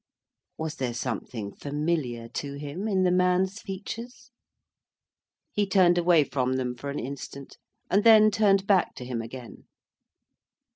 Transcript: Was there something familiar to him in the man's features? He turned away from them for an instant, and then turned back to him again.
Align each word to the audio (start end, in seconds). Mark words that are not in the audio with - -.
Was 0.57 0.77
there 0.77 0.95
something 0.95 1.53
familiar 1.55 2.27
to 2.29 2.53
him 2.53 2.87
in 2.87 3.03
the 3.03 3.11
man's 3.11 3.59
features? 3.61 4.31
He 5.53 5.67
turned 5.67 5.95
away 5.99 6.23
from 6.23 6.53
them 6.53 6.73
for 6.75 6.89
an 6.89 6.97
instant, 6.97 7.59
and 7.87 8.03
then 8.03 8.31
turned 8.31 8.65
back 8.65 8.95
to 8.95 9.05
him 9.05 9.21
again. 9.21 9.65